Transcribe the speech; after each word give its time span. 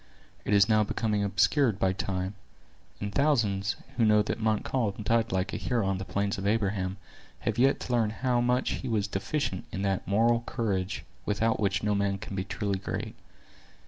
It 0.45 0.53
is 0.55 0.67
now 0.67 0.83
becoming 0.83 1.23
obscured 1.23 1.77
by 1.77 1.93
time; 1.93 2.33
and 2.99 3.13
thousands, 3.13 3.75
who 3.97 4.03
know 4.03 4.23
that 4.23 4.39
Montcalm 4.39 5.03
died 5.03 5.31
like 5.31 5.53
a 5.53 5.57
hero 5.57 5.85
on 5.85 5.99
the 5.99 6.05
plains 6.05 6.39
of 6.39 6.47
Abraham, 6.47 6.97
have 7.41 7.59
yet 7.59 7.79
to 7.81 7.93
learn 7.93 8.09
how 8.09 8.41
much 8.41 8.71
he 8.71 8.87
was 8.87 9.07
deficient 9.07 9.65
in 9.71 9.83
that 9.83 10.07
moral 10.07 10.41
courage 10.47 11.05
without 11.23 11.59
which 11.59 11.83
no 11.83 11.93
man 11.93 12.17
can 12.17 12.35
be 12.35 12.43
truly 12.43 12.79
great. 12.79 13.13